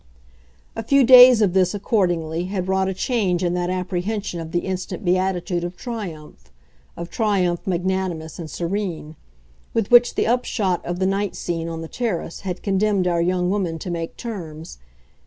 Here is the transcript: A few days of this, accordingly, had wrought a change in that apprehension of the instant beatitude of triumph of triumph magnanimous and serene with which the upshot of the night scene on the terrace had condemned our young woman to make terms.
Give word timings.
A 0.75 0.81
few 0.81 1.03
days 1.03 1.43
of 1.43 1.53
this, 1.53 1.75
accordingly, 1.75 2.45
had 2.45 2.67
wrought 2.67 2.87
a 2.87 2.93
change 2.95 3.43
in 3.43 3.53
that 3.53 3.69
apprehension 3.69 4.39
of 4.39 4.51
the 4.51 4.61
instant 4.61 5.05
beatitude 5.05 5.63
of 5.63 5.77
triumph 5.77 6.51
of 6.97 7.11
triumph 7.11 7.67
magnanimous 7.67 8.39
and 8.39 8.49
serene 8.49 9.15
with 9.75 9.91
which 9.91 10.15
the 10.15 10.25
upshot 10.25 10.83
of 10.83 10.97
the 10.97 11.05
night 11.05 11.35
scene 11.35 11.69
on 11.69 11.81
the 11.81 11.87
terrace 11.87 12.39
had 12.39 12.63
condemned 12.63 13.05
our 13.05 13.21
young 13.21 13.51
woman 13.51 13.77
to 13.77 13.91
make 13.91 14.17
terms. 14.17 14.79